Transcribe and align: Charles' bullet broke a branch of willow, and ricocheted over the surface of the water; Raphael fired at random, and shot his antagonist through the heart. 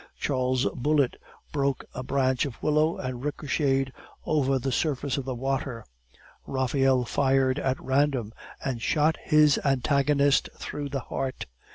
Charles' 0.19 0.65
bullet 0.73 1.15
broke 1.51 1.85
a 1.93 2.01
branch 2.01 2.45
of 2.47 2.63
willow, 2.63 2.97
and 2.97 3.23
ricocheted 3.23 3.93
over 4.25 4.57
the 4.57 4.71
surface 4.71 5.15
of 5.15 5.25
the 5.25 5.35
water; 5.35 5.85
Raphael 6.47 7.05
fired 7.05 7.59
at 7.59 7.79
random, 7.79 8.33
and 8.65 8.81
shot 8.81 9.15
his 9.23 9.59
antagonist 9.63 10.49
through 10.57 10.89
the 10.89 11.01
heart. 11.01 11.45